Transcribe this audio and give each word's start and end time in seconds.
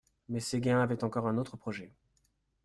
Mais 0.29 0.39
Séguin 0.39 0.81
avait 0.81 1.03
encore 1.03 1.27
un 1.27 1.37
autre 1.37 1.57
projet. 1.57 1.93